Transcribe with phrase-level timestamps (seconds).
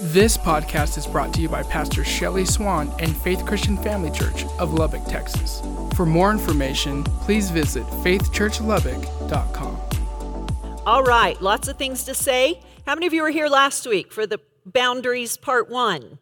[0.00, 4.44] This podcast is brought to you by Pastor Shelly Swann and Faith Christian Family Church
[4.58, 5.62] of Lubbock, Texas.
[5.94, 10.80] For more information, please visit faithchurchlubbock.com.
[10.84, 12.60] All right, lots of things to say.
[12.86, 16.18] How many of you were here last week for the boundaries part one?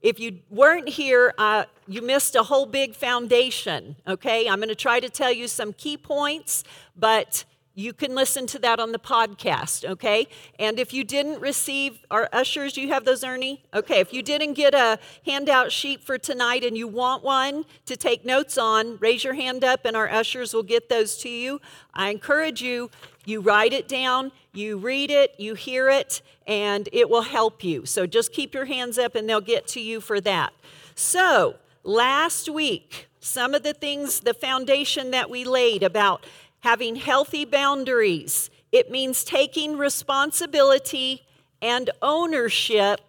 [0.00, 4.48] If you weren't here, uh, you missed a whole big foundation, okay?
[4.48, 6.64] I'm going to try to tell you some key points,
[6.96, 7.44] but
[7.80, 10.26] you can listen to that on the podcast, okay?
[10.58, 13.62] And if you didn't receive our ushers, you have those, Ernie?
[13.72, 17.96] Okay, if you didn't get a handout sheet for tonight and you want one to
[17.96, 21.60] take notes on, raise your hand up and our ushers will get those to you.
[21.94, 22.90] I encourage you,
[23.24, 27.86] you write it down, you read it, you hear it, and it will help you.
[27.86, 30.52] So just keep your hands up and they'll get to you for that.
[30.94, 36.26] So, last week, some of the things, the foundation that we laid about
[36.60, 38.50] having healthy boundaries.
[38.72, 41.22] It means taking responsibility
[41.60, 43.00] and ownership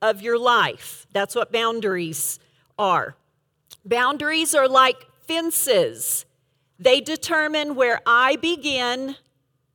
[0.00, 1.06] of your life.
[1.12, 2.38] That's what boundaries
[2.78, 3.16] are.
[3.84, 6.24] Boundaries are like fences,
[6.78, 9.16] they determine where I begin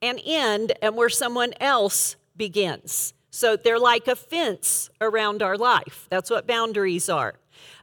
[0.02, 3.14] and end and where someone else begins.
[3.30, 6.08] So they're like a fence around our life.
[6.09, 7.36] That's what boundaries are.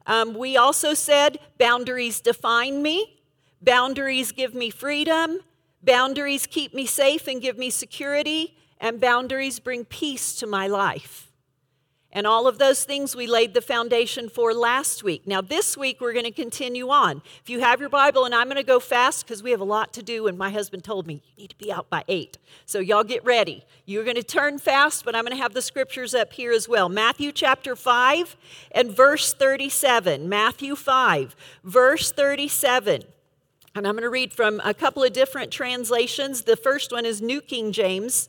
[0.07, 3.23] Um, we also said boundaries define me,
[3.63, 5.39] Boundaries give me freedom.
[5.83, 8.57] Boundaries keep me safe and give me security.
[8.81, 11.33] And boundaries bring peace to my life.
[12.15, 15.27] And all of those things we laid the foundation for last week.
[15.27, 17.23] Now, this week we're going to continue on.
[17.41, 19.65] If you have your Bible, and I'm going to go fast because we have a
[19.65, 22.37] lot to do, and my husband told me you need to be out by eight.
[22.67, 23.65] So, y'all get ready.
[23.87, 26.69] You're going to turn fast, but I'm going to have the scriptures up here as
[26.69, 26.91] well.
[26.91, 28.37] Matthew chapter 5
[28.73, 30.29] and verse 37.
[30.29, 33.05] Matthew 5, verse 37.
[33.75, 36.43] And I'm going to read from a couple of different translations.
[36.43, 38.29] The first one is New King James.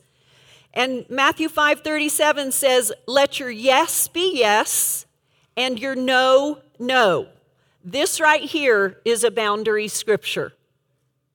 [0.72, 5.06] And Matthew 5:37 says, "Let your yes be yes
[5.56, 7.28] and your no no."
[7.84, 10.54] This right here is a boundary scripture.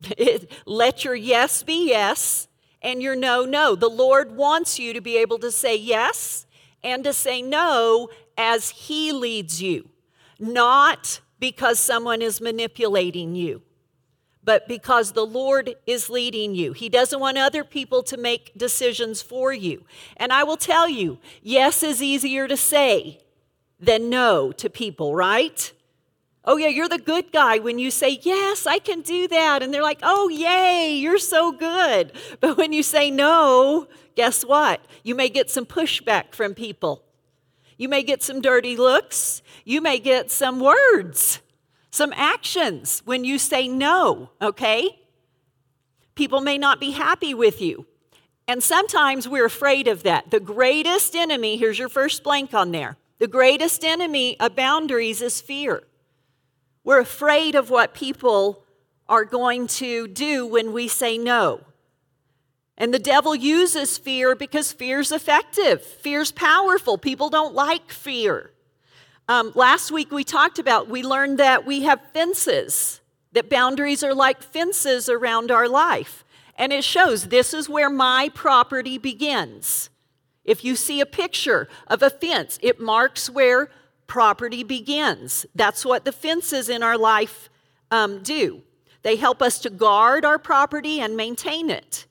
[0.66, 2.47] Let your yes be yes
[2.81, 3.75] and your no no.
[3.75, 6.47] The Lord wants you to be able to say yes
[6.84, 9.89] and to say no as he leads you,
[10.39, 13.61] not because someone is manipulating you
[14.49, 16.73] but because the Lord is leading you.
[16.73, 19.85] He doesn't want other people to make decisions for you.
[20.17, 23.19] And I will tell you, yes is easier to say
[23.79, 25.71] than no to people, right?
[26.45, 29.61] Oh, yeah, you're the good guy when you say, Yes, I can do that.
[29.61, 32.11] And they're like, Oh, yay, you're so good.
[32.39, 34.83] But when you say no, guess what?
[35.03, 37.03] You may get some pushback from people.
[37.77, 39.43] You may get some dirty looks.
[39.63, 41.39] You may get some words
[41.91, 45.00] some actions when you say no, okay?
[46.16, 47.85] People may not be happy with you.
[48.47, 50.31] And sometimes we're afraid of that.
[50.31, 52.97] The greatest enemy, here's your first blank on there.
[53.19, 55.83] The greatest enemy of boundaries is fear.
[56.83, 58.63] We're afraid of what people
[59.07, 61.61] are going to do when we say no.
[62.78, 66.97] And the devil uses fear because fear's effective, fear's powerful.
[66.97, 68.51] People don't like fear.
[69.29, 73.00] Um, last week we talked about, we learned that we have fences,
[73.31, 76.25] that boundaries are like fences around our life.
[76.56, 79.91] And it shows this is where my property begins.
[80.44, 83.69] If you see a picture of a fence, it marks where
[84.07, 85.46] property begins.
[85.53, 87.51] That's what the fences in our life
[87.91, 88.63] um, do.
[89.03, 92.07] They help us to guard our property and maintain it.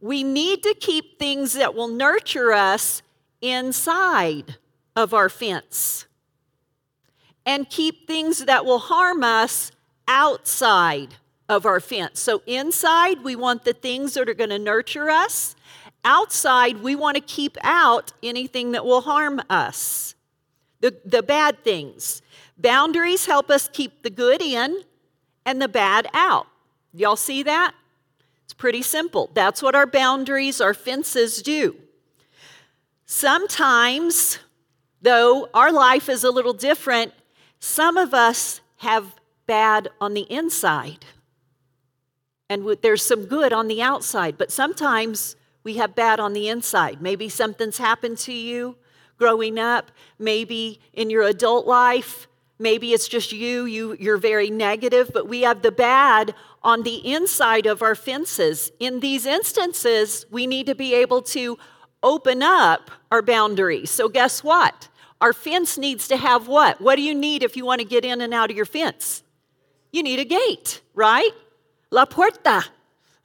[0.00, 3.02] We need to keep things that will nurture us
[3.40, 4.54] inside
[4.94, 6.06] of our fence
[7.50, 9.72] and keep things that will harm us
[10.06, 11.16] outside
[11.48, 12.20] of our fence.
[12.20, 15.56] So, inside, we want the things that are going to nurture us.
[16.04, 20.14] Outside, we want to keep out anything that will harm us,
[20.78, 22.22] the, the bad things.
[22.56, 24.82] Boundaries help us keep the good in
[25.44, 26.46] and the bad out.
[26.94, 27.74] Y'all see that?
[28.44, 29.28] It's pretty simple.
[29.34, 31.74] That's what our boundaries, our fences do.
[33.06, 34.38] Sometimes,
[35.02, 37.12] though, our life is a little different
[37.60, 39.14] some of us have
[39.46, 41.04] bad on the inside,
[42.48, 47.00] and there's some good on the outside, but sometimes we have bad on the inside.
[47.00, 48.76] Maybe something's happened to you
[49.18, 52.26] growing up, maybe in your adult life,
[52.58, 57.12] maybe it's just you, you you're very negative, but we have the bad on the
[57.12, 58.72] inside of our fences.
[58.80, 61.58] In these instances, we need to be able to
[62.02, 63.90] open up our boundaries.
[63.90, 64.88] So guess what?
[65.20, 66.80] Our fence needs to have what?
[66.80, 69.22] What do you need if you want to get in and out of your fence?
[69.92, 71.30] You need a gate, right?
[71.90, 72.64] La puerta.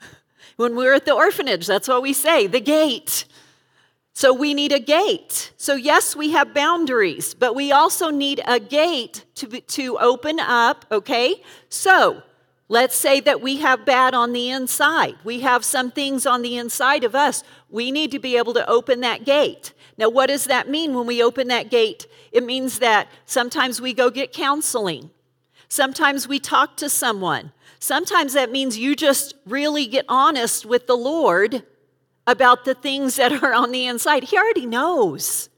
[0.57, 3.25] When we are at the orphanage, that's what we say the gate.
[4.13, 5.51] So we need a gate.
[5.57, 10.85] So, yes, we have boundaries, but we also need a gate to, to open up,
[10.89, 11.43] okay?
[11.67, 12.23] So,
[12.69, 15.15] let's say that we have bad on the inside.
[15.25, 17.43] We have some things on the inside of us.
[17.69, 19.73] We need to be able to open that gate.
[19.97, 22.07] Now, what does that mean when we open that gate?
[22.31, 25.09] It means that sometimes we go get counseling,
[25.69, 27.51] sometimes we talk to someone.
[27.77, 31.63] Sometimes that means you just really get honest with the Lord
[32.25, 34.23] about the things that are on the inside.
[34.23, 35.49] He already knows.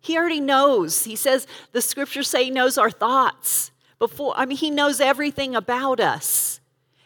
[0.00, 1.04] He already knows.
[1.04, 3.70] He says, the scriptures say he knows our thoughts.
[3.98, 6.60] Before, I mean, he knows everything about us.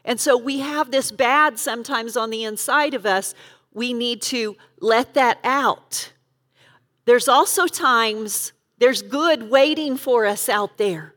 [0.05, 3.35] And so we have this bad sometimes on the inside of us.
[3.75, 6.13] We need to let that out.
[7.05, 11.15] There's also times there's good waiting for us out there.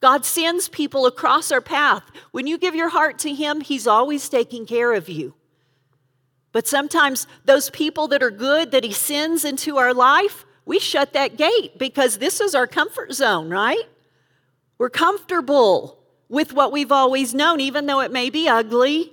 [0.00, 2.02] God sends people across our path.
[2.30, 5.34] When you give your heart to Him, He's always taking care of you.
[6.52, 11.12] But sometimes those people that are good that He sends into our life, we shut
[11.14, 13.84] that gate because this is our comfort zone, right?
[14.76, 19.12] We're comfortable with what we've always known, even though it may be ugly,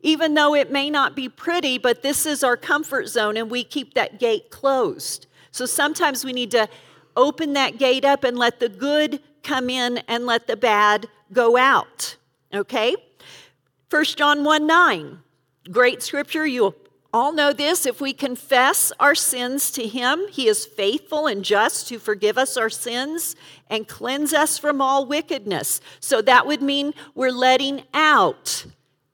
[0.00, 3.64] even though it may not be pretty, but this is our comfort zone and we
[3.64, 5.26] keep that gate closed.
[5.50, 6.68] So sometimes we need to
[7.16, 11.56] open that gate up and let the good come in and let the bad go
[11.56, 12.16] out.
[12.54, 12.96] Okay?
[13.90, 15.18] 1 John 1 9.
[15.70, 16.46] Great scripture.
[16.46, 16.74] You
[17.12, 17.86] all know this.
[17.86, 22.56] If we confess our sins to Him, He is faithful and just to forgive us
[22.56, 23.34] our sins
[23.68, 25.80] and cleanse us from all wickedness.
[26.00, 28.66] So that would mean we're letting out.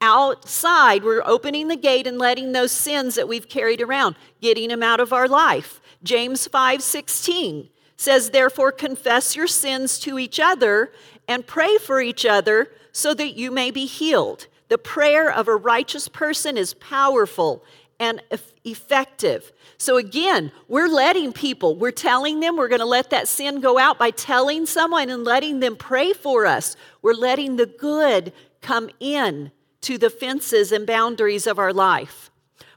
[0.07, 4.83] Outside, we're opening the gate and letting those sins that we've carried around, getting them
[4.83, 5.81] out of our life.
[6.03, 10.93] James 5 16 says, Therefore, confess your sins to each other
[11.27, 14.47] and pray for each other so that you may be healed.
[14.69, 17.65] The prayer of a righteous person is powerful
[17.99, 18.21] and
[18.63, 19.53] effective.
[19.79, 23.79] So, again, we're letting people, we're telling them we're going to let that sin go
[23.79, 26.77] out by telling someone and letting them pray for us.
[27.01, 29.51] We're letting the good come in
[29.85, 32.31] to the fences and boundaries of our life.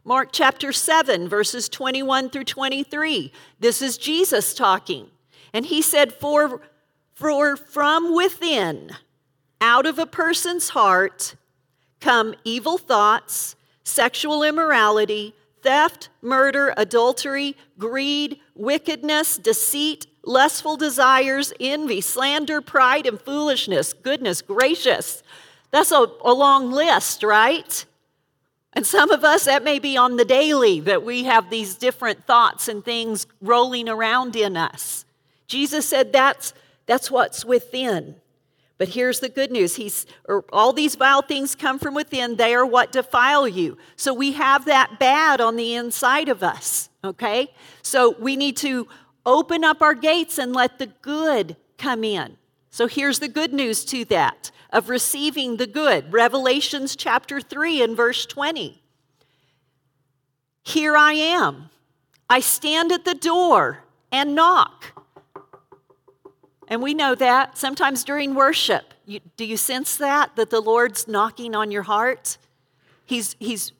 [0.03, 3.31] Mark chapter 7, verses 21 through 23.
[3.59, 5.07] This is Jesus talking.
[5.53, 6.61] And he said, For,
[7.13, 8.91] for from within,
[9.61, 11.35] out of a person's heart,
[12.01, 22.59] come evil thoughts, sexual immorality, theft, murder, adultery, greed, wickedness, deceit, lustful desires, envy, slander,
[22.59, 23.93] pride, and foolishness.
[23.93, 25.23] Goodness gracious.
[25.77, 27.85] That's a, a, long list, right?
[28.73, 32.25] And some of us, that may be on the daily, that we have these different
[32.25, 35.05] thoughts and things rolling around in us.
[35.45, 36.55] Jesus said that's,
[36.87, 38.15] that's what's within.
[38.79, 39.75] But here's the good news.
[39.75, 42.37] He's er, all these vile things come from within.
[42.37, 43.77] They are what defile you.
[43.97, 47.53] So we have that bad on the inside of us, okay?
[47.83, 48.87] So we need to
[49.27, 52.37] open up our gates and let the good come in.
[52.71, 56.11] So here's the good news to that of receiving the good.
[56.11, 58.81] Revelations chapter 3 and verse 20.
[60.63, 61.69] Here I am.
[62.29, 65.01] I stand at the door and knock.
[66.67, 68.93] And we know that sometimes during worship.
[69.05, 70.35] You, do you sense that?
[70.35, 72.37] That the Lord's knocking on your heart?
[73.05, 73.71] He's, he's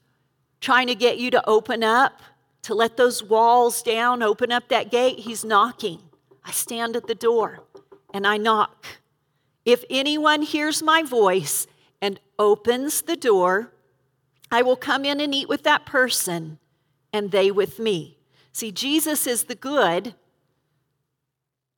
[0.62, 2.22] trying to get you to open up,
[2.62, 5.20] to let those walls down, open up that gate.
[5.20, 6.00] He's knocking.
[6.46, 7.60] I stand at the door
[8.14, 8.86] and I knock.
[9.68, 11.68] If anyone hears my voice
[12.02, 13.72] and opens the door,
[14.50, 16.58] I will come in and eat with that person
[17.14, 18.18] and they with me.
[18.52, 20.16] See, Jesus is the good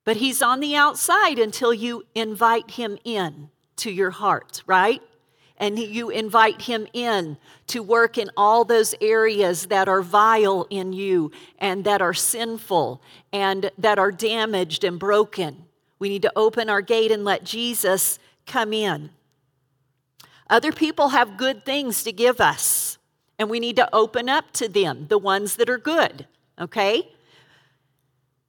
[0.09, 5.03] but he's on the outside until you invite him in to your heart, right?
[5.57, 10.93] And you invite him in to work in all those areas that are vile in
[10.93, 15.65] you and that are sinful and that are damaged and broken.
[15.99, 19.11] We need to open our gate and let Jesus come in.
[20.49, 22.97] Other people have good things to give us,
[23.37, 26.25] and we need to open up to them, the ones that are good,
[26.59, 27.07] okay?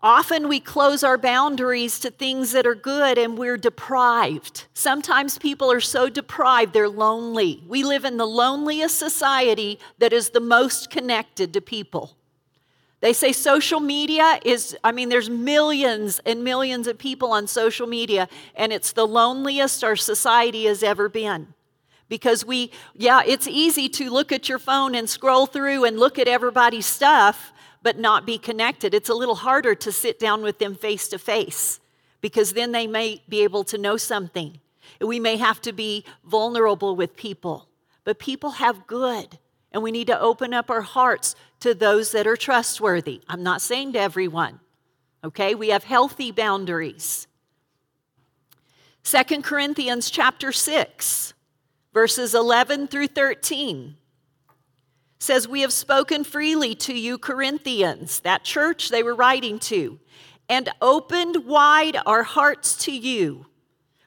[0.03, 4.65] Often we close our boundaries to things that are good and we're deprived.
[4.73, 7.63] Sometimes people are so deprived, they're lonely.
[7.69, 12.17] We live in the loneliest society that is the most connected to people.
[13.01, 17.87] They say social media is, I mean, there's millions and millions of people on social
[17.87, 21.55] media, and it's the loneliest our society has ever been.
[22.11, 26.19] Because we, yeah, it's easy to look at your phone and scroll through and look
[26.19, 27.53] at everybody's stuff,
[27.83, 28.93] but not be connected.
[28.93, 31.81] It's a little harder to sit down with them face to face
[32.21, 34.61] because then they may be able to know something.
[35.01, 37.69] We may have to be vulnerable with people,
[38.05, 39.39] but people have good
[39.73, 43.21] And we need to open up our hearts to those that are trustworthy.
[43.29, 44.61] I'm not saying to everyone,
[45.23, 45.55] okay?
[45.55, 47.27] We have healthy boundaries.
[49.03, 51.35] Second Corinthians chapter 6,
[51.93, 53.97] verses 11 through 13
[55.19, 60.01] says, We have spoken freely to you, Corinthians, that church they were writing to,
[60.49, 63.47] and opened wide our hearts to you.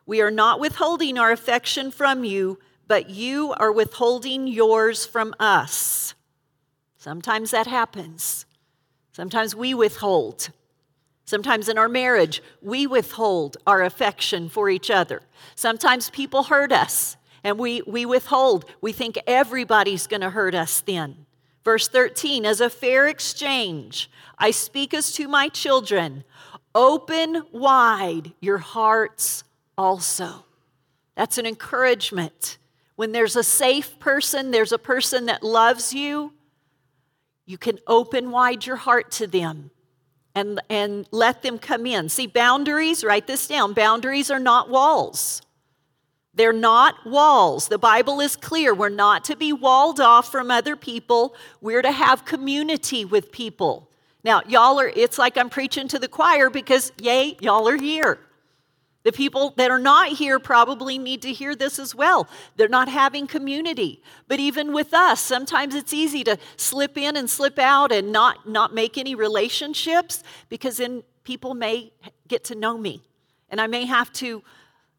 [0.05, 6.13] We are not withholding our affection from you, but you are withholding yours from us.
[6.97, 8.45] Sometimes that happens.
[9.11, 10.49] Sometimes we withhold.
[11.25, 15.21] Sometimes in our marriage, we withhold our affection for each other.
[15.55, 18.65] Sometimes people hurt us and we, we withhold.
[18.81, 21.25] We think everybody's going to hurt us then.
[21.63, 26.23] Verse 13, as a fair exchange, I speak as to my children,
[26.75, 29.43] open wide your hearts
[29.77, 30.45] also.
[31.15, 32.57] That's an encouragement.
[32.95, 36.33] When there's a safe person, there's a person that loves you,
[37.45, 39.71] you can open wide your heart to them
[40.35, 42.09] and, and let them come in.
[42.09, 45.41] See, boundaries, write this down boundaries are not walls.
[46.35, 47.67] They're not walls.
[47.67, 48.73] The Bible is clear.
[48.73, 51.35] We're not to be walled off from other people.
[51.61, 53.89] We're to have community with people.
[54.23, 58.19] Now, y'all are, it's like I'm preaching to the choir because, yay, y'all are here.
[59.03, 62.27] The people that are not here probably need to hear this as well.
[62.55, 64.01] They're not having community.
[64.29, 68.47] But even with us, sometimes it's easy to slip in and slip out and not,
[68.47, 71.91] not make any relationships because then people may
[72.29, 73.03] get to know me.
[73.49, 74.41] And I may have to,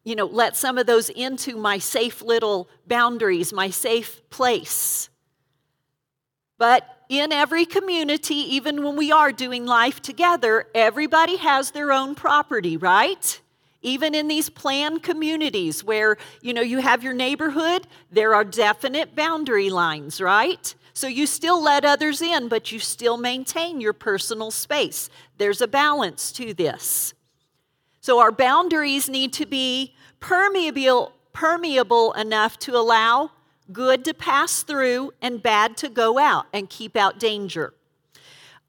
[0.03, 5.09] you know, let some of those into my safe little boundaries, my safe place.
[6.59, 12.15] But in every community, even when we are doing life together, everybody has their own
[12.15, 13.41] property, right?
[13.85, 19.15] Even in these planned communities where you know you have your neighborhood there are definite
[19.15, 20.75] boundary lines right?
[20.93, 25.09] So you still let others in but you still maintain your personal space.
[25.37, 27.13] There's a balance to this.
[28.01, 33.29] So our boundaries need to be permeable permeable enough to allow
[33.71, 37.73] good to pass through and bad to go out and keep out danger.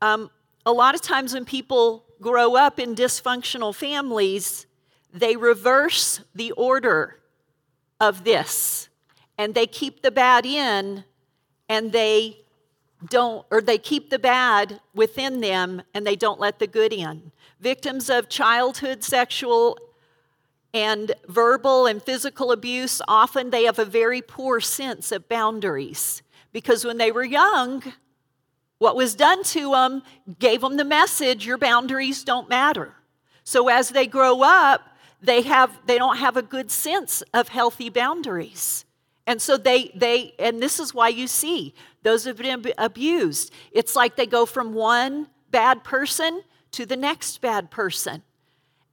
[0.03, 0.31] Um,
[0.65, 4.67] a lot of times when people grow up in dysfunctional families
[5.17, 7.19] they reverse the order
[8.01, 8.89] of this
[9.39, 11.05] and they keep the bad in
[11.69, 12.39] and they
[13.09, 17.33] don't or they keep the bad within them and they don't let the good in.
[17.61, 19.79] Victims of childhood sexual
[20.75, 26.85] and verbal and physical abuse often they have a very poor sense of boundaries because
[26.85, 27.83] when they were young
[28.79, 30.03] what was done to them
[30.39, 32.93] gave them the message your boundaries don't matter.
[33.45, 34.83] So as they grow up
[35.23, 38.85] they have they don't have a good sense of healthy boundaries.
[39.27, 43.53] And so they they and this is why you see those have been abused.
[43.73, 46.43] It's like they go from one bad person
[46.73, 48.23] to the next bad person.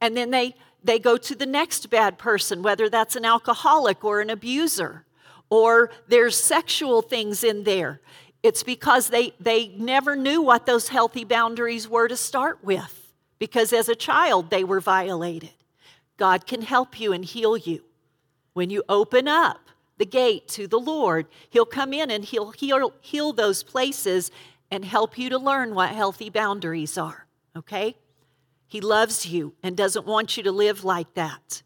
[0.00, 4.20] And then they they go to the next bad person whether that's an alcoholic or
[4.20, 5.04] an abuser
[5.50, 8.00] or there's sexual things in there.
[8.42, 13.72] It's because they they never knew what those healthy boundaries were to start with because
[13.72, 15.52] as a child they were violated
[16.16, 17.84] God can help you and heal you.
[18.52, 22.92] When you open up the gate to the Lord, He'll come in and He'll heal,
[23.00, 24.30] heal those places
[24.70, 27.96] and help you to learn what healthy boundaries are, okay?
[28.66, 31.62] He loves you and doesn't want you to live like that.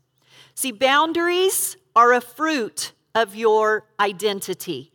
[0.55, 4.93] See, boundaries are a fruit of your identity.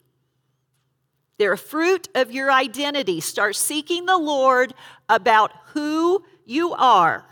[1.37, 3.19] They're a fruit of your identity.
[3.19, 4.73] Start seeking the Lord
[5.09, 7.25] about who you are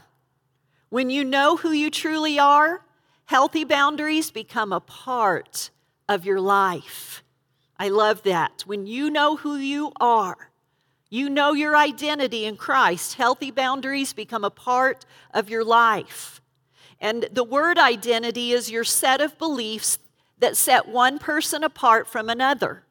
[0.92, 2.84] when you know who you truly are,
[3.24, 5.70] healthy boundaries become a part
[6.10, 7.24] of your life.
[7.80, 8.64] I love that.
[8.68, 10.52] When you know who you are,
[11.10, 16.42] you know your identity in Christ, healthy boundaries become a part of your life.
[17.00, 19.98] And the word identity is your set of beliefs
[20.40, 22.84] that set one person apart from another.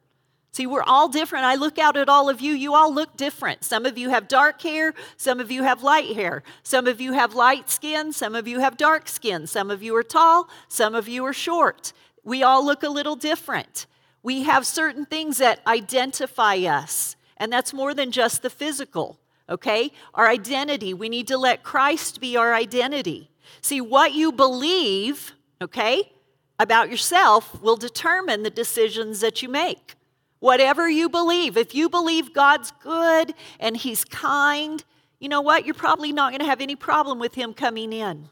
[0.52, 1.44] See, we're all different.
[1.44, 3.62] I look out at all of you, you all look different.
[3.62, 6.42] Some of you have dark hair, some of you have light hair.
[6.64, 9.46] Some of you have light skin, some of you have dark skin.
[9.46, 11.92] Some of you are tall, some of you are short.
[12.24, 13.86] We all look a little different.
[14.22, 19.92] We have certain things that identify us, and that's more than just the physical, okay?
[20.14, 23.30] Our identity, we need to let Christ be our identity.
[23.62, 26.12] See, what you believe, okay,
[26.58, 29.94] about yourself will determine the decisions that you make.
[30.40, 34.82] Whatever you believe, if you believe God's good and He's kind,
[35.18, 35.66] you know what?
[35.66, 38.30] You're probably not going to have any problem with Him coming in.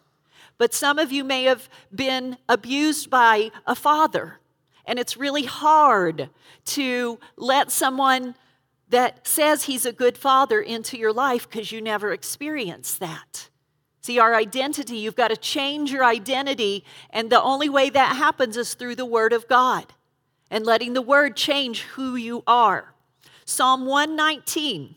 [0.57, 4.41] But some of you may have been abused by a father,
[4.85, 6.31] And it's really hard
[6.65, 8.35] to let someone
[8.88, 13.50] that says he's a good father into your life because you never experienced that.
[14.00, 18.57] See, our identity, you've got to change your identity, and the only way that happens
[18.57, 19.93] is through the Word of God
[20.50, 22.95] and letting the Word change who you are.
[23.45, 24.97] Psalm 119.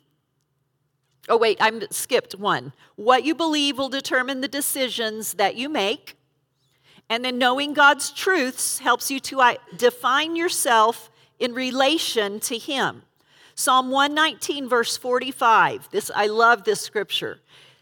[1.29, 2.73] Oh, wait, I skipped one.
[2.95, 6.17] What you believe will determine the decisions that you make.
[7.09, 13.03] And then knowing God's truths helps you to uh, define yourself in relation to Him.
[13.55, 15.89] Psalm 119, verse 45.
[15.91, 17.39] This, I love this scripture.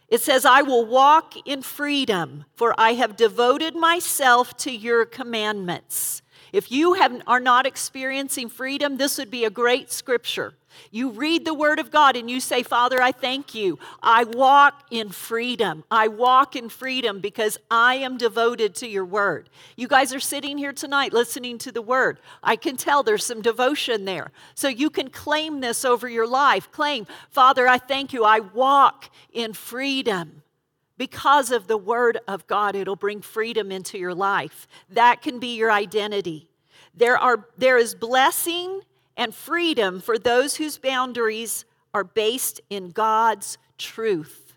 [0.08, 6.24] It says, I will walk in freedom, for I have devoted myself to your commandments.
[6.52, 10.54] If you have, are not experiencing freedom, this would be a great scripture.
[10.92, 13.80] You read the Word of God and you say, Father, I thank you.
[14.02, 15.84] I walk in freedom.
[15.90, 19.50] I walk in freedom because I am devoted to your Word.
[19.76, 22.20] You guys are sitting here tonight listening to the Word.
[22.44, 24.32] I can tell there's some devotion there.
[24.56, 26.72] So you can claim this over your life.
[26.72, 28.24] Claim, Father, I thank you.
[28.24, 30.39] I walk in freedom.
[31.00, 34.68] Because of the Word of God, it'll bring freedom into your life.
[34.90, 36.50] That can be your identity.
[36.94, 38.82] There, are, there is blessing
[39.16, 41.64] and freedom for those whose boundaries
[41.94, 44.54] are based in God's truth,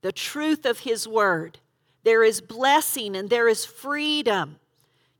[0.00, 1.58] the truth of His Word.
[2.02, 4.56] There is blessing and there is freedom.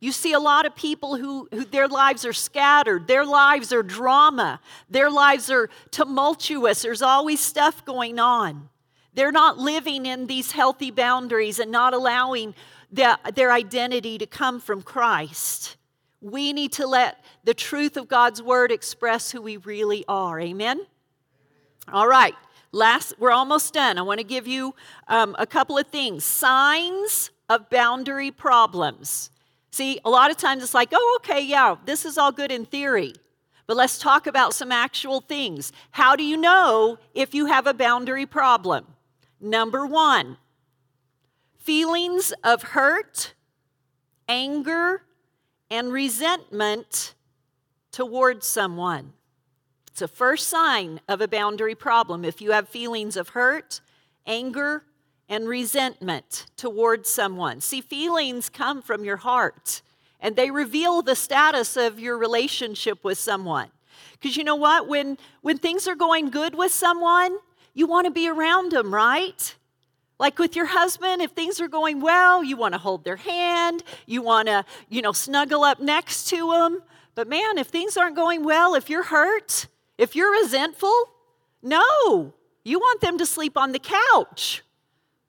[0.00, 3.82] You see a lot of people who, who, their lives are scattered, their lives are
[3.82, 8.70] drama, their lives are tumultuous, there's always stuff going on.
[9.18, 12.54] They're not living in these healthy boundaries and not allowing
[12.92, 15.76] the, their identity to come from Christ.
[16.20, 20.38] We need to let the truth of God's word express who we really are.
[20.38, 20.86] Amen?
[21.92, 22.36] All right.
[22.70, 23.98] Last, we're almost done.
[23.98, 24.76] I want to give you
[25.08, 26.22] um, a couple of things.
[26.22, 29.30] Signs of boundary problems.
[29.72, 32.64] See, a lot of times it's like, oh, okay, yeah, this is all good in
[32.64, 33.14] theory.
[33.66, 35.72] But let's talk about some actual things.
[35.90, 38.86] How do you know if you have a boundary problem?
[39.40, 40.36] Number one,
[41.58, 43.34] feelings of hurt,
[44.28, 45.02] anger,
[45.70, 47.14] and resentment
[47.92, 49.12] towards someone.
[49.88, 53.80] It's a first sign of a boundary problem if you have feelings of hurt,
[54.26, 54.84] anger,
[55.28, 57.60] and resentment towards someone.
[57.60, 59.82] See, feelings come from your heart
[60.20, 63.70] and they reveal the status of your relationship with someone.
[64.12, 64.88] Because you know what?
[64.88, 67.38] When, when things are going good with someone,
[67.78, 69.54] you want to be around them, right?
[70.18, 73.84] Like with your husband, if things are going well, you want to hold their hand,
[74.04, 76.82] you want to, you know, snuggle up next to them.
[77.14, 80.92] But man, if things aren't going well, if you're hurt, if you're resentful,
[81.62, 84.64] no, you want them to sleep on the couch.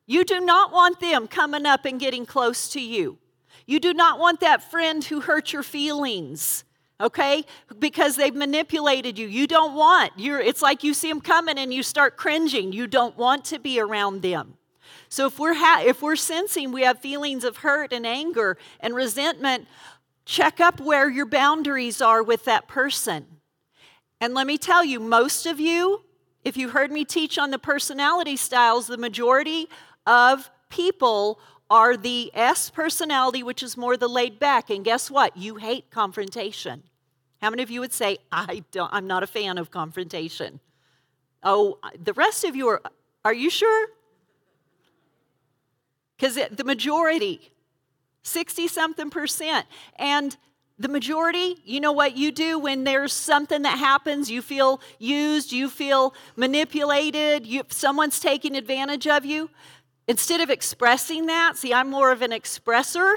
[0.08, 3.20] You do not want them coming up and getting close to you.
[3.68, 6.64] You do not want that friend who hurt your feelings,
[7.00, 7.44] okay?
[7.78, 9.28] Because they've manipulated you.
[9.28, 10.14] You don't want.
[10.18, 12.74] You're, it's like you see them coming and you start cringing.
[12.74, 14.56] You don't want to be around them.
[15.08, 18.96] So if we're ha- if we're sensing we have feelings of hurt and anger and
[18.96, 19.68] resentment,
[20.26, 23.26] check up where your boundaries are with that person.
[24.22, 26.04] And let me tell you, most of you,
[26.44, 29.68] if you heard me teach on the personality styles, the majority
[30.06, 34.70] of people are the S personality, which is more the laid back.
[34.70, 35.36] And guess what?
[35.38, 36.84] You hate confrontation.
[37.42, 40.60] How many of you would say, I don't, I'm not a fan of confrontation?
[41.42, 42.82] Oh, the rest of you are,
[43.24, 43.88] are you sure?
[46.20, 47.52] because the majority,
[48.24, 50.36] 60 something percent, and
[50.78, 55.52] the majority, you know what you do when there's something that happens, you feel used,
[55.52, 59.50] you feel manipulated, you, someone's taking advantage of you.
[60.08, 63.16] Instead of expressing that, see, I'm more of an expresser.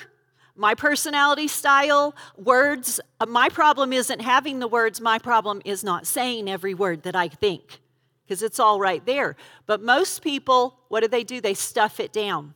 [0.55, 6.07] My personality style, words, uh, my problem isn't having the words, my problem is not
[6.07, 7.81] saying every word that I think,
[8.25, 9.37] because it's all right there.
[9.67, 11.41] But most people, what do they do?
[11.41, 12.55] They stuff it down.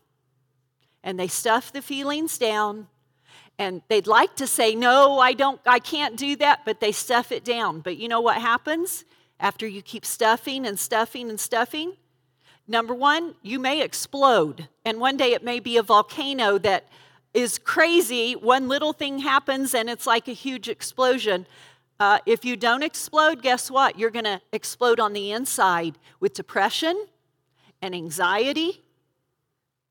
[1.02, 2.88] And they stuff the feelings down.
[3.58, 7.32] And they'd like to say no i don't i can't do that but they stuff
[7.32, 7.80] it down.
[7.80, 9.06] But you know what happens?
[9.40, 11.94] After you keep stuffing and stuffing and stuffing
[12.68, 14.68] number one you may explode.
[14.84, 16.88] And one day it may be a volcano that
[17.36, 21.46] is crazy one little thing happens and it's like a huge explosion
[22.00, 26.32] uh, if you don't explode guess what you're going to explode on the inside with
[26.32, 27.06] depression
[27.82, 28.80] and anxiety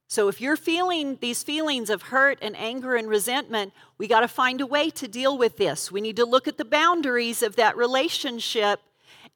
[0.08, 4.28] so if you're feeling these feelings of hurt and anger and resentment, we got to
[4.28, 5.92] find a way to deal with this.
[5.92, 8.80] We need to look at the boundaries of that relationship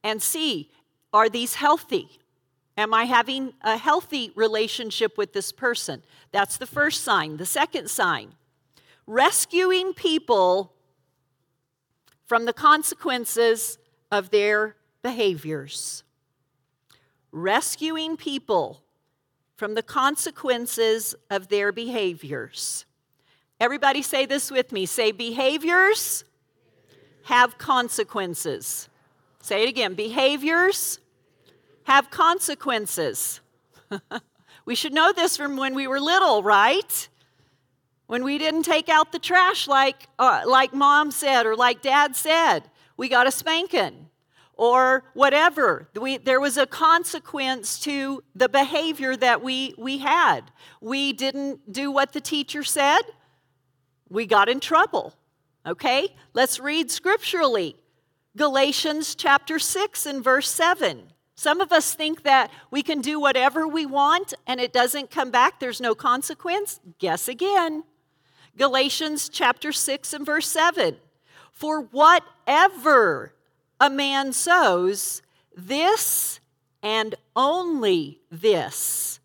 [0.03, 0.69] and see
[1.11, 2.19] are these healthy?
[2.77, 6.03] Am I having a healthy relationship with this person?
[6.31, 7.37] That's the first sign.
[7.37, 8.33] The second sign
[9.07, 10.71] rescuing people
[12.27, 13.79] from the consequences
[14.11, 16.03] of their behaviors.
[17.31, 18.83] Rescuing people
[19.55, 22.85] from the consequences of their behaviors.
[23.59, 24.85] Everybody say this with me.
[24.85, 26.23] Say, behaviors
[27.23, 28.89] have consequences.
[29.41, 29.95] Say it again.
[29.95, 30.99] Behaviors
[31.83, 33.41] have consequences.
[34.69, 37.09] we should know this from when we were little, right?
[38.05, 42.15] When we didn't take out the trash like, uh, like mom said or like dad
[42.15, 44.09] said, we got a spanking
[44.53, 45.89] or whatever.
[45.99, 50.41] We, there was a consequence to the behavior that we, we had.
[50.81, 53.01] We didn't do what the teacher said,
[54.07, 55.15] we got in trouble.
[55.65, 56.09] Okay?
[56.35, 57.75] Let's read scripturally.
[58.37, 61.11] Galatians chapter 6 and verse 7.
[61.39, 65.31] Some of us think that we can do whatever we want and it doesn't come
[65.31, 66.81] back, there's no consequence.
[66.99, 67.85] Guess again.
[68.57, 70.97] Galatians chapter 6 and verse 7.
[71.53, 73.35] For whatever
[73.79, 75.21] a man sows,
[75.55, 76.41] this
[76.83, 79.21] and only this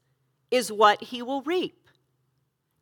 [0.53, 1.89] is what he will reap.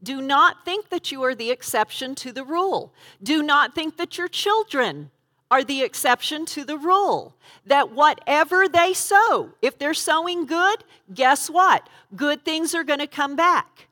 [0.03, 2.93] Do not think that you are the exception to the rule.
[3.23, 5.11] Do not think that your children
[5.53, 7.37] are the exception to the rule.
[7.67, 11.91] That whatever they sow, if they're sowing good, guess what?
[12.17, 13.89] Good things are going to come back.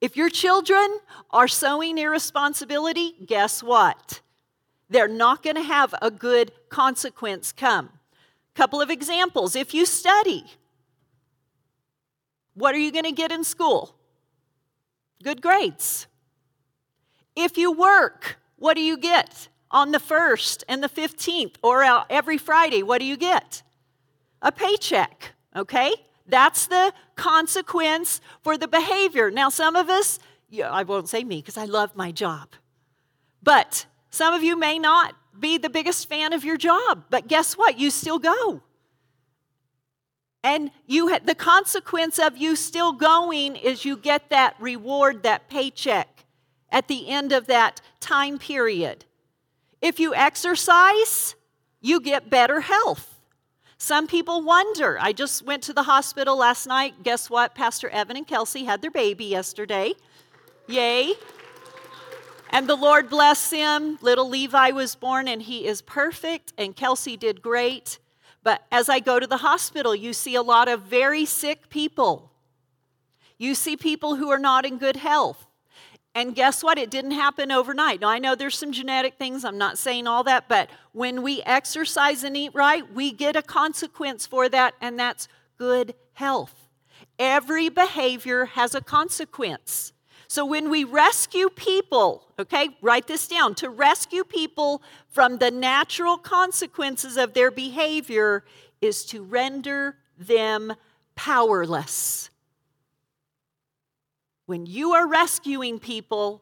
[0.00, 0.98] If your children
[1.30, 4.22] are sowing irresponsibility, guess what?
[4.90, 7.90] They're not going to have a good consequence come.
[8.56, 9.54] Couple of examples.
[9.54, 10.46] If you study,
[12.54, 13.94] what are you going to get in school?
[15.22, 16.08] Good grades.
[17.36, 22.04] If you work, what do you get on the 1st and the 15th or uh,
[22.08, 22.82] every Friday?
[22.82, 23.62] What do you get?
[24.42, 25.94] A paycheck, okay?
[26.26, 29.30] That's the consequence for the behavior.
[29.30, 30.18] Now, some of us,
[30.50, 32.48] yeah, I won't say me because I love my job,
[33.42, 37.54] but some of you may not be the biggest fan of your job, but guess
[37.54, 37.78] what?
[37.78, 38.62] You still go.
[40.44, 45.48] And you ha- the consequence of you still going is you get that reward, that
[45.48, 46.24] paycheck
[46.70, 49.04] at the end of that time period.
[49.80, 51.34] If you exercise,
[51.80, 53.20] you get better health.
[53.78, 54.98] Some people wonder.
[55.00, 57.04] I just went to the hospital last night.
[57.04, 57.54] Guess what?
[57.54, 59.94] Pastor Evan and Kelsey had their baby yesterday.
[60.66, 61.14] Yay.
[62.50, 63.98] And the Lord bless him.
[64.00, 67.98] Little Levi was born and he is perfect, and Kelsey did great.
[68.42, 72.32] But as I go to the hospital, you see a lot of very sick people.
[73.36, 75.46] You see people who are not in good health.
[76.18, 76.78] And guess what?
[76.78, 78.00] It didn't happen overnight.
[78.00, 81.42] Now, I know there's some genetic things, I'm not saying all that, but when we
[81.44, 85.28] exercise and eat right, we get a consequence for that, and that's
[85.58, 86.66] good health.
[87.20, 89.92] Every behavior has a consequence.
[90.26, 96.18] So when we rescue people, okay, write this down to rescue people from the natural
[96.18, 98.42] consequences of their behavior
[98.80, 100.74] is to render them
[101.14, 102.30] powerless.
[104.48, 106.40] When you are rescuing people,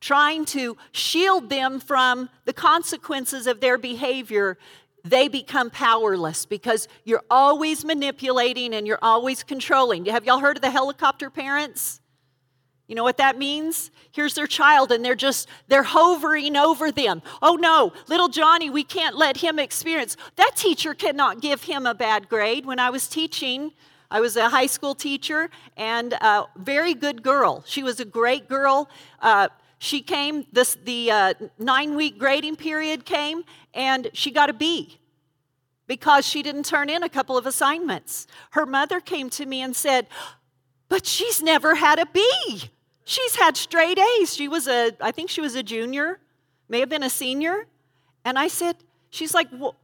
[0.00, 4.56] trying to shield them from the consequences of their behavior,
[5.04, 10.06] they become powerless because you're always manipulating and you're always controlling.
[10.06, 12.00] Have y'all heard of the helicopter parents?
[12.88, 13.90] You know what that means?
[14.10, 17.20] Here's their child and they're just they're hovering over them.
[17.42, 20.16] Oh no, little Johnny, we can't let him experience.
[20.36, 22.64] That teacher cannot give him a bad grade.
[22.64, 23.72] When I was teaching,
[24.12, 27.64] I was a high school teacher and a very good girl.
[27.66, 28.90] She was a great girl.
[29.20, 29.48] Uh,
[29.78, 34.98] she came, this, the uh, nine week grading period came, and she got a B
[35.86, 38.26] because she didn't turn in a couple of assignments.
[38.50, 40.08] Her mother came to me and said,
[40.90, 42.22] But she's never had a B.
[43.04, 44.36] She's had straight A's.
[44.36, 46.20] She was a, I think she was a junior,
[46.68, 47.66] may have been a senior.
[48.26, 48.76] And I said,
[49.08, 49.76] She's like, well,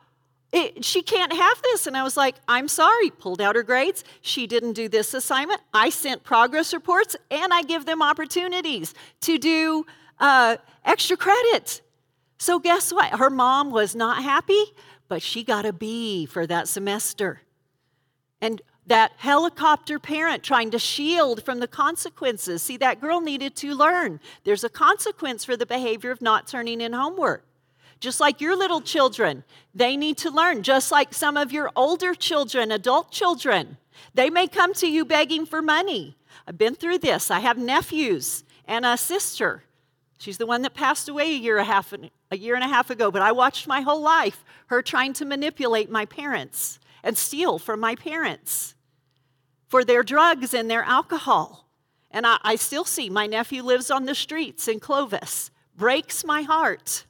[0.53, 1.87] it, she can't have this.
[1.87, 3.11] And I was like, I'm sorry.
[3.11, 4.03] Pulled out her grades.
[4.23, 5.61] She didn't do this assignment.
[5.75, 9.85] I sent progress reports and I give them opportunities to do
[10.19, 11.83] uh, extra credit.
[12.39, 13.19] So, guess what?
[13.19, 14.63] Her mom was not happy,
[15.09, 17.43] but she got a B for that semester.
[18.41, 22.63] And that helicopter parent trying to shield from the consequences.
[22.63, 24.19] See, that girl needed to learn.
[24.45, 27.45] There's a consequence for the behavior of not turning in homework.
[28.01, 30.63] Just like your little children, they need to learn.
[30.63, 33.77] Just like some of your older children, adult children,
[34.15, 36.17] they may come to you begging for money.
[36.47, 37.31] I've been through this.
[37.31, 39.65] I have nephews and a sister.
[40.19, 41.93] She's the one that passed away a year, a, half,
[42.31, 45.25] a year and a half ago, but I watched my whole life her trying to
[45.25, 48.75] manipulate my parents and steal from my parents
[49.69, 51.69] for their drugs and their alcohol.
[52.11, 55.51] And I, I still see my nephew lives on the streets in Clovis.
[55.77, 57.07] Breaks my heart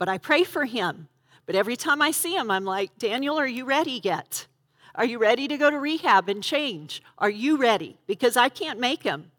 [0.00, 1.08] but I pray for him.
[1.44, 4.46] But every time I see him, I'm like, Daniel, are you ready yet?
[4.94, 7.02] Are you ready to go to rehab and change?
[7.18, 7.98] Are you ready?
[8.06, 9.30] Because I can't make him.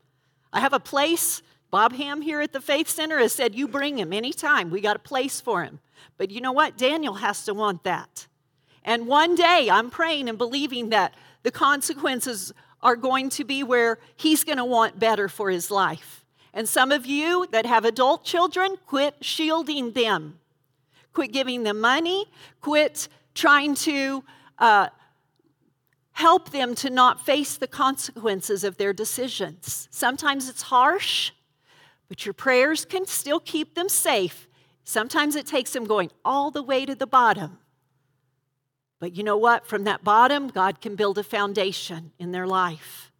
[0.53, 1.41] I have a place.
[1.71, 4.69] Bob Ham here at the Faith Center has said, You bring him anytime.
[4.69, 5.79] We got a place for him.
[6.19, 6.77] But you know what?
[6.77, 8.27] Daniel has to want that.
[8.83, 13.97] And one day I'm praying and believing that the consequences are going to be where
[14.15, 16.23] he's going to want better for his life.
[16.53, 20.37] And some of you that have adult children, quit shielding them.
[21.13, 22.25] Quit giving them money.
[22.61, 24.23] Quit trying to
[24.59, 24.87] uh,
[26.13, 29.87] help them to not face the consequences of their decisions.
[29.91, 31.31] Sometimes it's harsh,
[32.07, 34.47] but your prayers can still keep them safe.
[34.83, 37.57] Sometimes it takes them going all the way to the bottom.
[38.99, 39.65] But you know what?
[39.65, 43.11] From that bottom, God can build a foundation in their life.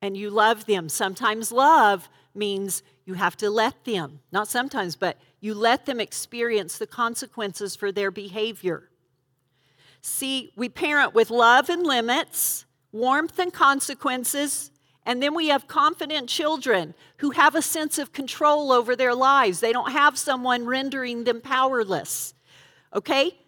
[0.00, 0.88] And you love them.
[0.88, 6.78] Sometimes love means you have to let them, not sometimes, but you let them experience
[6.78, 8.90] the consequences for their behavior.
[10.00, 14.70] See, we parent with love and limits, warmth and consequences,
[15.04, 19.60] and then we have confident children who have a sense of control over their lives.
[19.60, 22.34] They don't have someone rendering them powerless.
[22.92, 23.38] Okay?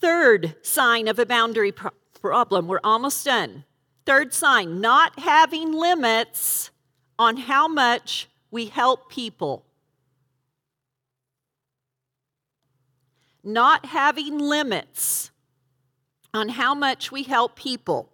[0.00, 1.90] Third sign of a boundary pro-
[2.20, 3.64] problem, we're almost done.
[4.06, 6.70] Third sign, not having limits
[7.18, 9.64] on how much we help people.
[13.44, 15.30] Not having limits
[16.32, 18.08] on how much we help people.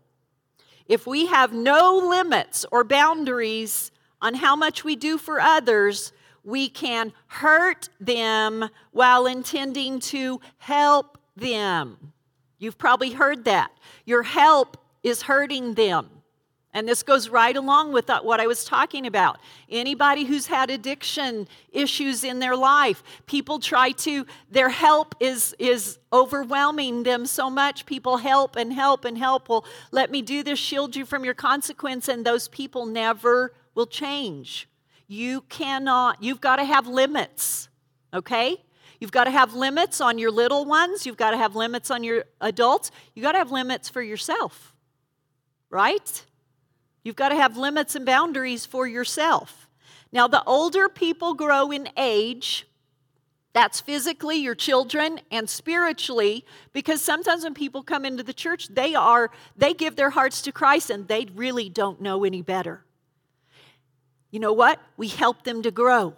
[0.87, 3.91] If we have no limits or boundaries
[4.23, 11.19] on how much we do for others, we can hurt them while intending to help
[11.37, 12.13] them.
[12.59, 13.71] You've probably heard that.
[14.07, 16.09] Your help is hurting them.
[16.75, 19.39] And this goes right along with what I was talking about.
[19.71, 25.99] Anybody who's had addiction issues in their life, people try to, their help is, is
[26.13, 27.87] overwhelming them so much.
[27.87, 29.49] People help and help and help.
[29.49, 33.87] Well, let me do this, shield you from your consequence, and those people never will
[33.87, 34.69] change.
[35.07, 37.71] You cannot, you've got to have limits,
[38.13, 38.59] okay?
[39.01, 41.07] You've got to have limits on your little ones.
[41.07, 42.91] You've got to have limits on your adults.
[43.15, 44.75] You've got to have limits for yourself,
[45.71, 46.25] right?
[47.09, 49.67] You've got to have limits and boundaries for yourself.
[50.13, 52.67] Now, the older people grow in age,
[53.55, 56.45] that's physically your children and spiritually
[56.75, 60.53] because sometimes when people come into the church they are they give their hearts to
[60.53, 62.85] Christ and they really don't know any better.
[64.31, 64.79] You know what?
[64.99, 66.13] We help them to grow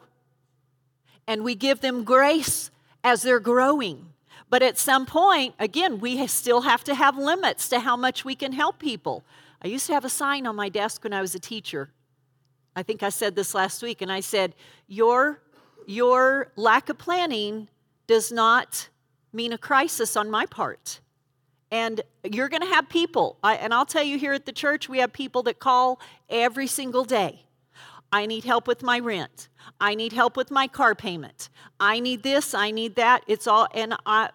[1.29, 2.72] and we give them grace
[3.05, 4.07] as they're growing.
[4.48, 8.35] But at some point, again, we still have to have limits to how much we
[8.35, 9.22] can help people.
[9.62, 11.90] I used to have a sign on my desk when I was a teacher.
[12.75, 14.55] I think I said this last week, and I said,
[14.87, 15.42] Your,
[15.87, 17.68] your lack of planning
[18.07, 18.88] does not
[19.33, 21.01] mean a crisis on my part.
[21.70, 24.88] And you're going to have people, I, and I'll tell you here at the church,
[24.88, 27.44] we have people that call every single day.
[28.12, 29.49] I need help with my rent.
[29.81, 31.49] I need help with my car payment.
[31.79, 33.23] I need this, I need that.
[33.29, 34.31] It's all, and I,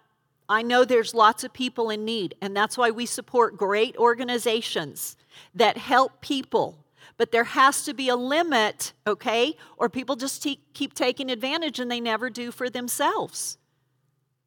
[0.48, 5.16] I know there's lots of people in need, and that's why we support great organizations
[5.54, 6.84] that help people.
[7.16, 9.56] But there has to be a limit, okay?
[9.76, 13.58] Or people just te- keep taking advantage and they never do for themselves,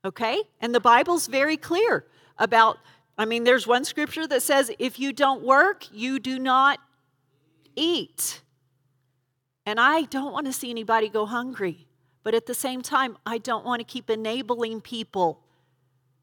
[0.06, 0.44] okay?
[0.62, 2.06] And the Bible's very clear
[2.38, 2.78] about,
[3.18, 6.80] I mean, there's one scripture that says, if you don't work, you do not
[7.76, 8.42] eat.
[9.66, 11.88] And I don't want to see anybody go hungry.
[12.24, 15.42] But at the same time, I don't want to keep enabling people,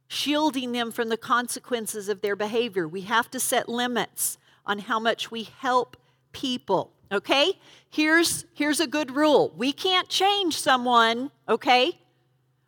[0.09, 2.87] shielding them from the consequences of their behavior.
[2.87, 5.97] We have to set limits on how much we help
[6.33, 6.92] people.
[7.11, 7.59] Okay?
[7.88, 11.99] Here's, here's a good rule we can't change someone, okay?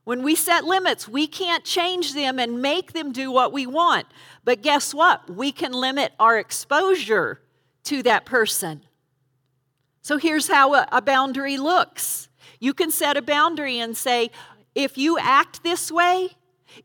[0.05, 4.07] When we set limits, we can't change them and make them do what we want.
[4.43, 5.29] But guess what?
[5.29, 7.43] We can limit our exposure
[7.85, 8.85] to that person.
[10.01, 14.31] So here's how a, boundary looks you can set a boundary and say,
[14.75, 16.31] if you act this way,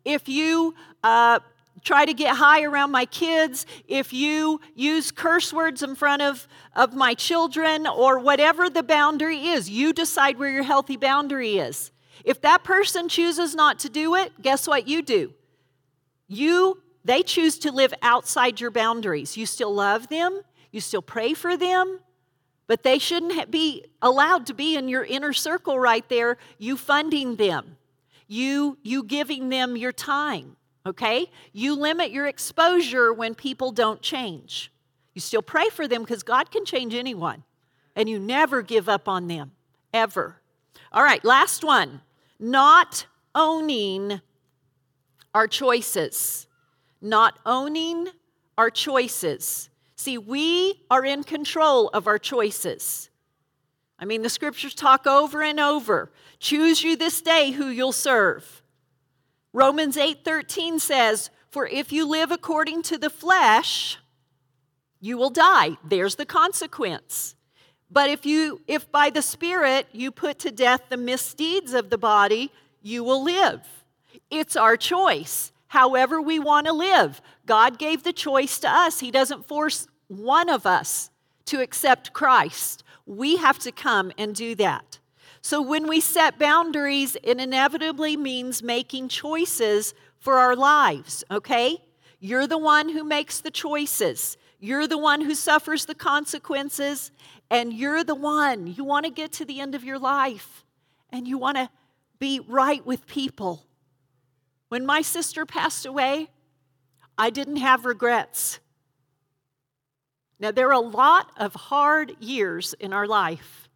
[0.06, 1.40] if you uh,
[1.84, 6.48] try to get high around my kids, if you use curse words in front of,
[6.76, 11.92] of my children, or whatever the boundary is, you decide where your healthy boundary is.
[12.24, 15.34] If that person chooses not to do it, guess what you do?
[16.28, 19.36] You they choose to live outside your boundaries.
[19.36, 22.00] You still love them, you still pray for them,
[22.68, 27.36] but they shouldn't be allowed to be in your inner circle right there, you funding
[27.36, 27.78] them,
[28.28, 30.56] you, you giving them your time,
[30.86, 31.28] okay?
[31.52, 34.72] You limit your exposure when people don't change.
[35.14, 37.44] You still pray for them because God can change anyone,
[37.96, 39.52] and you never give up on them,
[39.94, 40.38] ever.
[40.92, 42.02] All right, last one
[42.40, 44.22] not owning
[45.34, 46.48] our choices.
[47.02, 48.08] Not owning
[48.58, 49.70] our choices.
[49.96, 53.10] See, we are in control of our choices.
[54.04, 56.12] I mean, the scriptures talk over and over.
[56.38, 58.62] Choose you this day who you'll serve.
[59.54, 64.00] Romans 8:13 says, "For if you live according to the flesh,
[65.00, 67.36] you will die." There's the consequence.
[67.90, 71.98] But if you if by the spirit you put to death the misdeeds of the
[71.98, 73.86] body, you will live.
[74.30, 75.54] It's our choice.
[75.68, 77.22] However we want to live.
[77.46, 79.00] God gave the choice to us.
[79.00, 81.10] He doesn't force one of us
[81.46, 82.84] to accept Christ.
[83.06, 85.00] We have to come and do that.
[85.42, 91.80] So when we set boundaries, it inevitably means making choices for our lives, okay?
[92.20, 94.38] You're the one who makes the choices.
[94.60, 97.12] You're the one who suffers the consequences,
[97.52, 98.68] and you're the one.
[98.68, 100.64] You want to get to the end of your life,
[101.10, 101.70] and you want to
[102.20, 103.66] be right with people.
[104.70, 106.30] When my sister passed away,
[107.18, 108.60] I didn't have regrets.
[110.40, 113.70] Now, there are a lot of hard years in our life.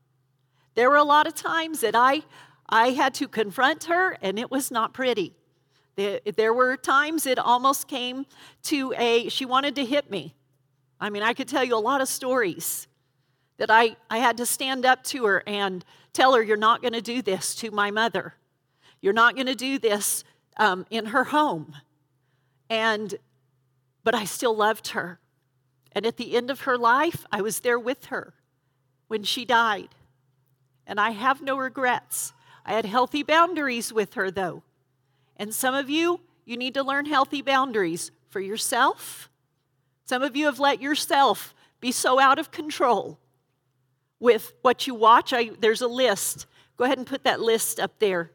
[0.75, 2.23] There were a lot of times that I,
[2.69, 5.33] I had to confront her, and it was not pretty.
[5.95, 8.25] There were times it almost came
[8.63, 10.35] to a, she wanted to hit me.
[10.99, 12.87] I mean, I could tell you a lot of stories
[13.57, 16.93] that I, I had to stand up to her and tell her, You're not going
[16.93, 18.35] to do this to my mother.
[19.01, 20.23] You're not going to do this
[20.57, 21.75] um, in her home.
[22.69, 23.15] And,
[24.03, 25.19] but I still loved her.
[25.97, 28.35] And at the end of her life, I was there with her
[29.07, 29.89] when she died.
[30.85, 32.33] And I have no regrets.
[32.63, 34.61] I had healthy boundaries with her, though.
[35.37, 39.31] And some of you, you need to learn healthy boundaries for yourself.
[40.05, 43.17] Some of you have let yourself be so out of control
[44.19, 45.33] with what you watch.
[45.33, 46.45] I, there's a list.
[46.77, 48.29] Go ahead and put that list up there.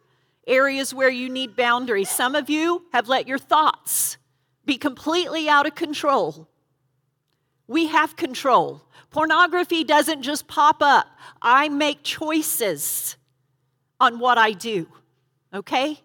[0.48, 2.10] Areas where you need boundaries.
[2.10, 4.16] Some of you have let your thoughts
[4.64, 6.48] be completely out of control.
[7.66, 8.82] We have control.
[9.10, 11.06] Pornography doesn't just pop up.
[11.40, 13.16] I make choices
[14.00, 14.88] on what I do,
[15.54, 16.00] okay?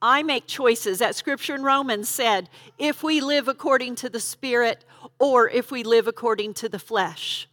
[0.00, 0.98] I make choices.
[0.98, 4.84] That scripture in Romans said, if we live according to the Spirit
[5.18, 7.48] or if we live according to the flesh.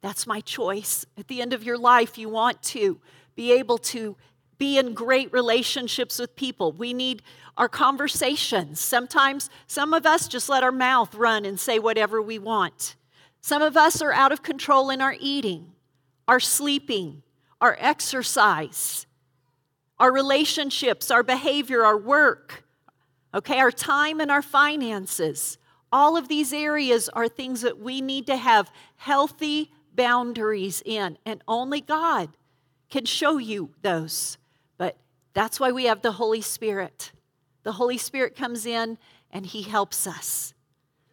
[0.00, 1.06] That's my choice.
[1.16, 3.00] At the end of your life, you want to
[3.36, 4.16] be able to
[4.58, 6.72] be in great relationships with people.
[6.72, 7.22] We need
[7.56, 8.80] our conversations.
[8.80, 12.96] Sometimes some of us just let our mouth run and say whatever we want.
[13.40, 15.72] Some of us are out of control in our eating,
[16.26, 17.22] our sleeping,
[17.60, 19.06] our exercise,
[19.98, 22.64] our relationships, our behavior, our work,
[23.32, 25.58] okay, our time and our finances.
[25.92, 31.42] All of these areas are things that we need to have healthy boundaries in, and
[31.46, 32.30] only God
[32.90, 34.38] can show you those.
[35.34, 37.12] That's why we have the Holy Spirit.
[37.64, 38.98] The Holy Spirit comes in
[39.30, 40.54] and He helps us.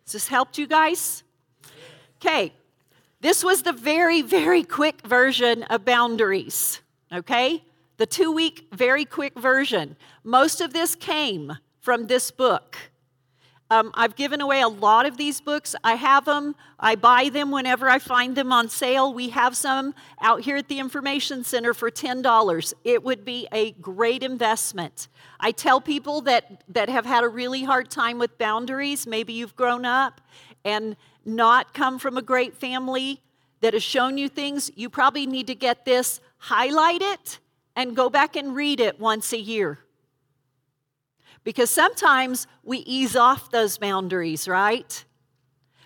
[0.06, 1.24] Has this helped you guys?
[2.18, 2.54] Okay,
[3.20, 6.82] this was the very, very quick version of boundaries,
[7.12, 7.64] okay?
[7.98, 9.96] The two week, very quick version.
[10.24, 12.91] Most of this came from this book.
[13.72, 15.78] Um, I've given away a lot of these books.
[15.82, 16.58] I have them.
[16.78, 19.14] I buy them whenever I find them on sale.
[19.14, 22.74] We have some out here at the Information Center for $10.
[22.84, 25.08] It would be a great investment.
[25.40, 29.56] I tell people that, that have had a really hard time with boundaries, maybe you've
[29.56, 30.20] grown up
[30.66, 33.22] and not come from a great family
[33.62, 37.40] that has shown you things, you probably need to get this, highlight it,
[37.78, 39.80] and go back and read it once a year.
[41.44, 45.04] Because sometimes we ease off those boundaries, right?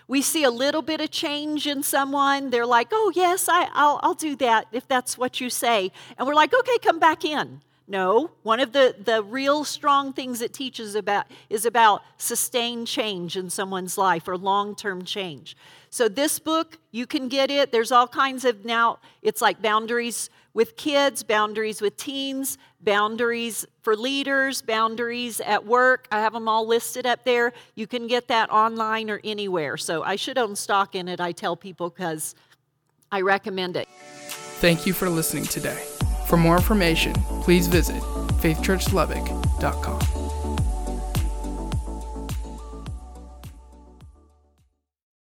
[0.08, 2.50] We see a little bit of change in someone.
[2.50, 5.90] They're like, oh, yes, I, will I'll do that if that's what you say.
[6.16, 7.62] And we're like, okay, come back in.
[7.88, 13.36] No, one of the, the real strong things it teaches about is about sustained change
[13.36, 15.56] in someone's life or long term change.
[15.88, 17.70] So, this book, you can get it.
[17.70, 23.94] There's all kinds of now, it's like boundaries with kids, boundaries with teens, boundaries for
[23.94, 26.08] leaders, boundaries at work.
[26.10, 27.52] I have them all listed up there.
[27.74, 29.76] You can get that online or anywhere.
[29.76, 32.34] So I should own stock in it, I tell people, because
[33.12, 33.86] I recommend it.
[34.58, 35.84] Thank you for listening today.
[36.26, 37.12] For more information,
[37.42, 38.00] please visit
[38.40, 40.25] faithchurchlubbock.com.